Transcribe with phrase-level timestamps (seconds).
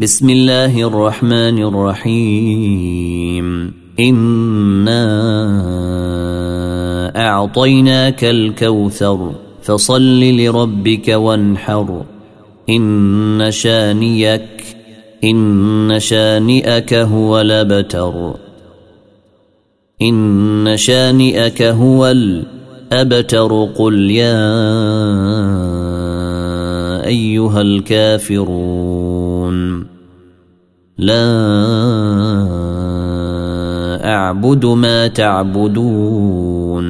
[0.00, 3.46] بسم الله الرحمن الرحيم
[4.00, 5.02] انا
[7.16, 9.32] اعطيناك الكوثر
[9.62, 12.04] فصل لربك وانحر
[12.70, 14.48] ان شانيك
[15.24, 18.34] ان شانئك هو الابتر
[20.02, 24.38] ان شانئك هو الابتر قل يا
[27.06, 29.27] ايها الكافرون
[30.98, 31.14] لا
[34.04, 36.88] أعبد ما تعبدون.